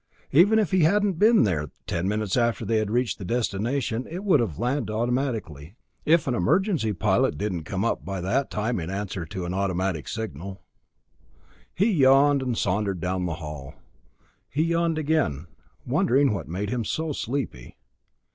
[0.31, 4.41] Even if he hadn't been there, ten minutes after they had reached destination, it would
[4.57, 9.45] land automatically if an emergency pilot didn't come up by that time in answer to
[9.45, 10.63] an automatic signal.
[11.75, 13.75] He yawned and sauntered down the hall.
[14.49, 15.45] He yawned again,
[15.85, 17.77] wondering what made him so sleepy.